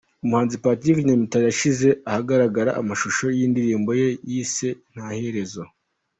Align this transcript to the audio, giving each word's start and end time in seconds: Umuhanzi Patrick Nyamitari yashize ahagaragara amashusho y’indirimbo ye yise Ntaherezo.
Umuhanzi 0.23 0.55
Patrick 0.65 0.97
Nyamitari 1.07 1.43
yashize 1.47 1.87
ahagaragara 2.09 2.71
amashusho 2.81 3.25
y’indirimbo 3.37 3.89
ye 4.01 4.09
yise 4.29 4.69
Ntaherezo. 4.93 5.63